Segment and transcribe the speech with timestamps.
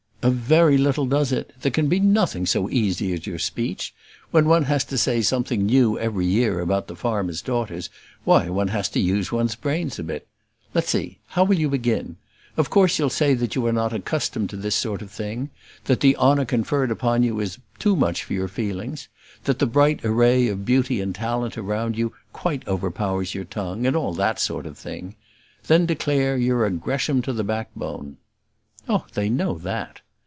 [0.23, 1.51] "A very little does it.
[1.63, 3.91] There can be nothing so easy as your speech.
[4.29, 7.89] When one has to say something new every year about the farmers' daughters,
[8.23, 10.27] why one has to use one's brains a bit.
[10.75, 12.17] Let's see: how will you begin?
[12.55, 15.49] Of course, you'll say that you are not accustomed to this sort of thing;
[15.85, 19.07] that the honour conferred upon you is too much for your feelings;
[19.45, 23.95] that the bright array of beauty and talent around you quite overpowers your tongue, and
[23.95, 25.15] all that sort of thing.
[25.65, 28.17] Then declare you're a Gresham to the backbone."
[28.87, 30.01] "Oh, they know that."